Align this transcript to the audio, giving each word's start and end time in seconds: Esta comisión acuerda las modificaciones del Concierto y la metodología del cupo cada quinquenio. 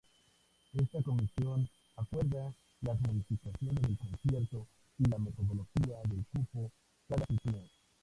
Esta 0.73 0.99
comisión 1.03 1.69
acuerda 1.95 2.51
las 2.81 2.99
modificaciones 3.01 3.83
del 3.83 3.99
Concierto 3.99 4.65
y 4.97 5.05
la 5.05 5.19
metodología 5.19 6.01
del 6.09 6.25
cupo 6.33 6.71
cada 7.07 7.23
quinquenio. 7.27 7.69